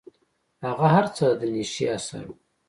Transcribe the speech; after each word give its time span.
هغه 0.65 0.87
هر 0.95 1.05
څه 1.15 1.25
د 1.39 1.41
نيشې 1.53 1.85
اثر 1.97 2.23
و. 2.27 2.31